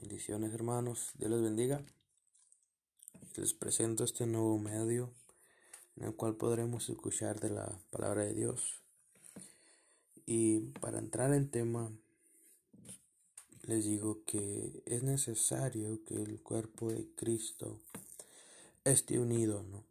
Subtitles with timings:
[0.00, 1.80] Bendiciones hermanos, Dios les bendiga.
[3.36, 5.14] Les presento este nuevo medio
[5.96, 8.82] en el cual podremos escuchar de la palabra de Dios.
[10.26, 11.92] Y para entrar en tema,
[13.62, 17.78] les digo que es necesario que el cuerpo de Cristo
[18.82, 19.84] esté unido ¿no?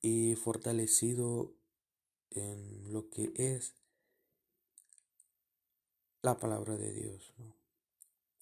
[0.00, 1.52] y fortalecido
[2.30, 3.74] en lo que es
[6.22, 7.32] la palabra de Dios.
[7.36, 7.59] ¿no?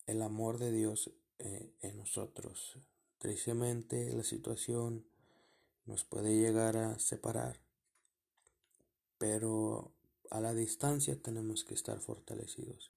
[0.09, 2.79] El amor de Dios eh, en nosotros.
[3.19, 5.05] Tristemente la situación
[5.85, 7.61] nos puede llegar a separar,
[9.19, 9.93] pero
[10.30, 12.91] a la distancia tenemos que estar fortalecidos.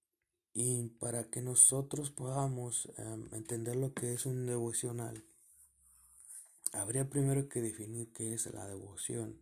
[0.53, 5.23] Y para que nosotros podamos em, entender lo que es un devocional,
[6.71, 9.41] habría primero que definir qué es la devoción.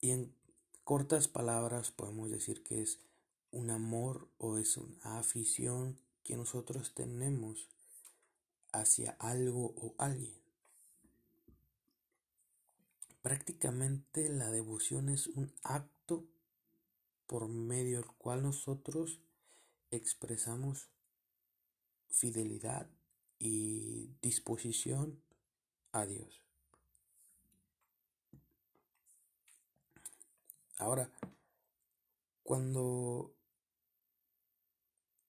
[0.00, 0.34] Y en
[0.84, 3.00] cortas palabras podemos decir que es
[3.50, 7.68] un amor o es una afición que nosotros tenemos
[8.72, 10.34] hacia algo o alguien.
[13.22, 16.24] Prácticamente la devoción es un acto
[17.26, 19.20] por medio del cual nosotros
[19.90, 20.88] expresamos
[22.08, 22.88] fidelidad
[23.38, 25.22] y disposición
[25.92, 26.42] a Dios.
[30.78, 31.10] Ahora,
[32.42, 33.34] cuando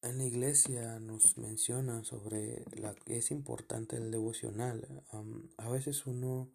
[0.04, 4.86] en la iglesia nos menciona sobre la que es importante el devocional.
[5.58, 6.52] a veces uno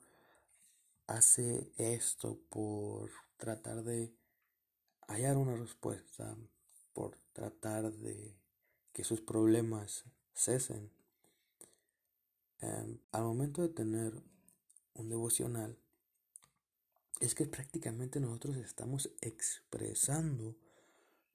[1.07, 4.13] hace esto por tratar de
[5.07, 6.37] hallar una respuesta,
[6.93, 8.37] por tratar de
[8.93, 10.05] que sus problemas
[10.35, 10.91] cesen.
[12.61, 14.23] Al momento de tener
[14.93, 15.79] un devocional,
[17.21, 20.55] es que prácticamente nosotros estamos expresando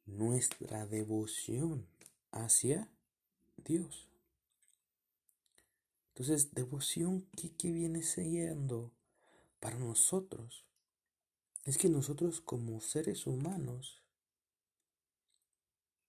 [0.06, 1.88] nuestra devoción
[2.34, 2.89] hacia
[3.58, 4.09] Dios.
[6.09, 8.92] Entonces, devoción, ¿qué, viene siendo
[9.59, 10.66] para nosotros?
[11.63, 14.03] Es que nosotros como seres humanos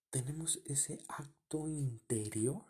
[0.09, 2.63] tenemos ese acto interior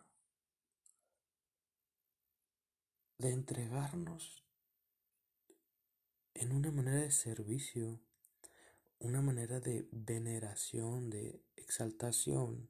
[3.18, 4.44] de entregarnos
[6.34, 8.00] en una manera de servicio,
[9.00, 12.69] una manera de veneración, de exaltación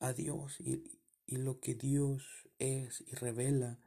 [0.00, 0.82] a Dios y,
[1.26, 3.78] lo que Dios es y revela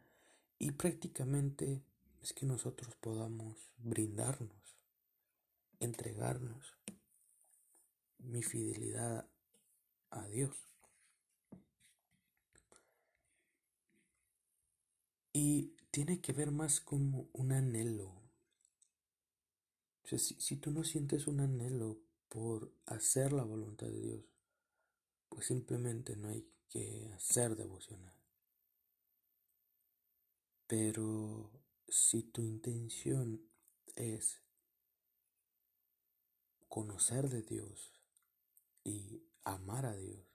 [0.59, 1.84] y prácticamente
[2.22, 4.75] es que nosotros podamos brindarnos,
[5.79, 6.75] entregarnos
[8.17, 9.29] mi fidelidad
[10.09, 10.57] a Dios.
[15.31, 18.12] Y tiene que ver más como un anhelo.
[20.03, 24.36] si, si tú no sientes un anhelo por hacer la voluntad de Dios,
[25.29, 28.15] pues simplemente no hay que hacer devocional.
[30.67, 31.51] Pero
[31.88, 33.41] si tu intención
[33.95, 34.41] es
[36.67, 37.93] conocer de Dios
[38.83, 40.25] y amar a Dios,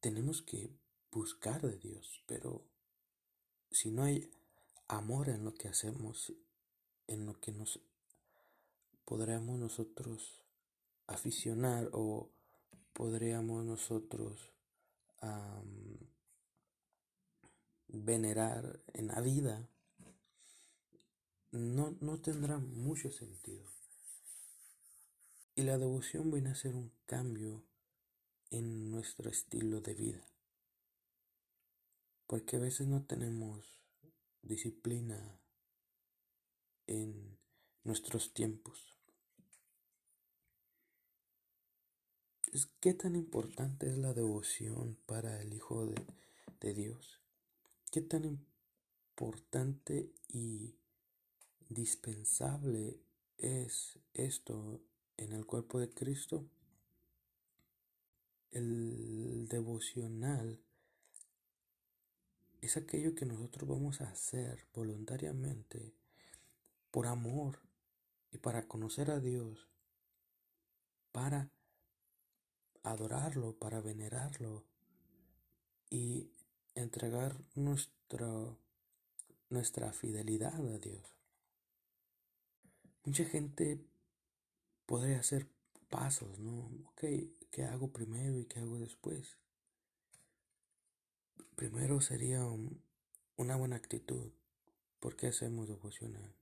[0.00, 0.70] tenemos que
[1.10, 2.66] buscar de Dios, pero
[3.70, 4.30] si no hay
[4.88, 6.32] amor en lo que hacemos,
[7.06, 7.80] en lo que nos
[9.04, 10.42] podremos nosotros
[11.06, 12.30] aficionar o
[12.94, 14.54] podríamos nosotros
[17.88, 19.68] venerar en la vida,
[21.50, 23.64] no, no tendrá mucho sentido.
[25.54, 27.64] Y la devoción viene a ser un cambio
[28.50, 30.26] en nuestro estilo de vida.
[32.26, 33.80] Porque a veces no tenemos
[34.42, 35.40] disciplina
[36.86, 37.38] en
[37.84, 38.93] nuestros tiempos.
[42.78, 46.06] ¿Qué tan importante es la devoción para el Hijo de,
[46.60, 47.20] de Dios?
[47.90, 50.76] ¿Qué tan importante y
[51.68, 53.00] dispensable
[53.38, 54.80] es esto
[55.16, 56.48] en el cuerpo de Cristo?
[58.52, 60.60] El devocional
[62.60, 65.92] es aquello que nosotros vamos a hacer voluntariamente
[66.92, 67.58] por amor
[68.30, 69.66] y para conocer a Dios,
[71.10, 71.50] para
[72.84, 74.64] adorarlo, para venerarlo
[75.90, 76.30] y
[76.74, 78.58] entregar nuestro,
[79.50, 81.16] nuestra fidelidad a Dios.
[83.04, 83.84] Mucha gente
[84.86, 85.48] podría hacer
[85.88, 86.70] pasos, ¿no?
[86.90, 87.04] Ok,
[87.50, 89.38] ¿qué hago primero y qué hago después?
[91.56, 92.46] Primero sería
[93.36, 94.30] una buena actitud.
[95.00, 96.34] ¿Por qué hacemos devocional?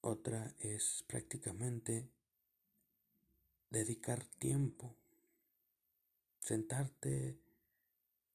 [0.00, 2.08] Otra es prácticamente
[3.74, 4.96] dedicar tiempo
[6.44, 7.40] sentarte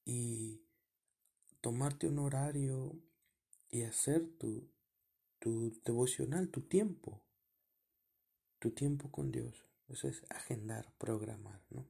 [0.03, 0.61] y
[1.61, 2.99] tomarte un horario
[3.69, 4.67] y hacer tu,
[5.37, 7.21] tu devocional, tu tiempo,
[8.57, 9.67] tu tiempo con Dios.
[9.87, 11.87] Eso es agendar, programar, ¿no?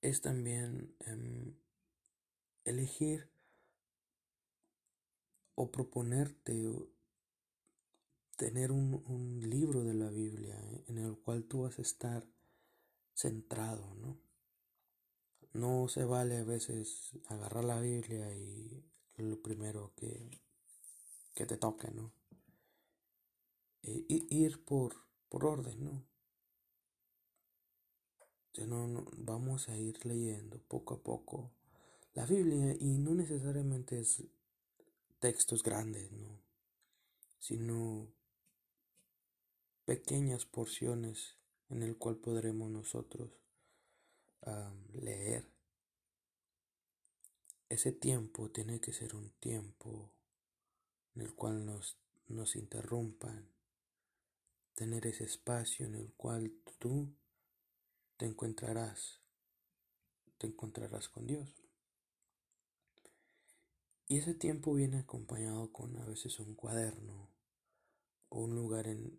[0.00, 1.54] Es también em,
[2.64, 3.30] elegir
[5.54, 6.66] o proponerte
[8.36, 10.58] tener un, un, libro de la Biblia
[10.88, 12.26] en el cual tú vas a estar
[13.14, 14.18] centrado, ¿no?
[15.52, 18.84] No se vale a veces agarrar la Biblia y
[19.16, 20.40] lo primero que,
[21.34, 22.12] que te toque, ¿no?
[23.82, 24.94] E, ir por,
[25.28, 26.06] por orden, ¿no?
[28.66, 31.50] no, vamos a ir leyendo poco a poco
[32.14, 34.22] la Biblia y no necesariamente es
[35.18, 36.42] textos grandes, ¿no?
[37.38, 38.08] Sino
[39.84, 41.36] pequeñas porciones
[41.68, 43.30] en el cual podremos nosotros
[44.92, 45.46] leer.
[47.68, 50.12] Ese tiempo tiene que ser un tiempo
[51.14, 51.96] en el cual nos,
[52.28, 53.48] nos interrumpan,
[54.74, 57.14] tener ese espacio en el cual tú
[58.16, 59.20] te encontrarás,
[60.38, 61.48] te encontrarás con Dios.
[64.08, 67.30] Y ese tiempo viene acompañado con a veces un cuaderno
[68.28, 69.18] o un lugar en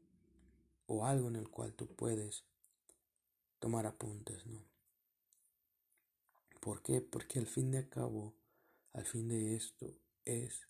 [0.87, 2.43] o algo en el cual tú puedes
[3.59, 4.61] tomar apuntes, ¿no?
[6.59, 7.01] ¿Por qué?
[7.01, 8.33] Porque al fin de cabo,
[8.93, 9.93] al fin de esto
[10.25, 10.67] es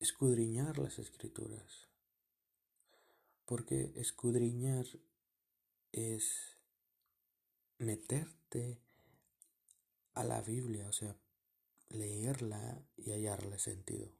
[0.00, 1.88] escudriñar las escrituras.
[3.44, 4.86] Porque escudriñar
[5.92, 6.58] es
[7.78, 8.80] meterte
[10.14, 11.16] a la Biblia, o sea,
[11.90, 14.10] leerla y hallarle sentido.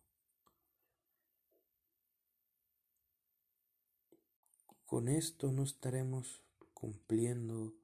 [4.86, 7.74] Con esto no estaremos cumpliendo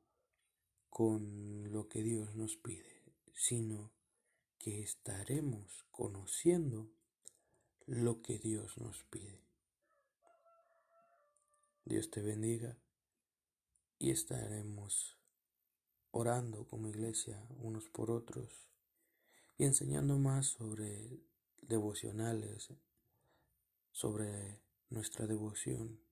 [0.88, 3.02] con lo que Dios nos pide,
[3.34, 3.90] sino
[4.56, 6.88] que estaremos conociendo
[7.86, 9.40] lo que Dios nos pide.
[11.84, 12.78] Dios te bendiga
[13.98, 15.18] y estaremos
[16.12, 18.68] orando como iglesia unos por otros
[19.58, 21.18] y enseñando más sobre
[21.62, 22.72] devocionales,
[23.90, 26.11] sobre nuestra devoción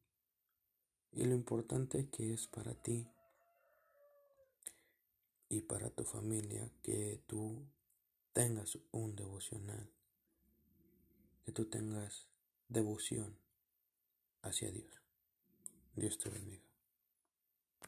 [1.12, 3.06] y lo importante que es para ti
[5.48, 7.66] y para tu familia que tú
[8.32, 9.90] tengas un devocional,
[11.44, 12.28] que tú tengas
[12.68, 13.36] devoción
[14.42, 15.02] hacia Dios.
[15.96, 16.69] Dios te bendiga.